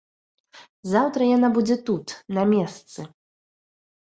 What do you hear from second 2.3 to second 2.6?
на